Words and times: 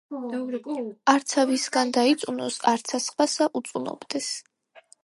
არცა 1.13 1.43
ვისგან 1.51 1.93
დაიწუნოს, 1.99 2.59
არცა 2.75 3.05
სხვასა 3.11 3.51
უწუნობდეს. 3.61 4.37